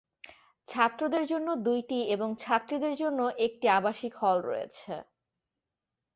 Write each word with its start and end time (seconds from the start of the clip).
ছাত্রদের 0.67 1.23
জন্য 1.27 1.47
দুইটি 1.65 1.99
এবং 2.15 2.29
ছাত্রীদের 2.39 2.93
জন্য 2.95 3.19
একটি 3.45 3.65
আবাসিক 3.71 4.13
হল 4.21 4.37
রয়েছে। 4.41 4.93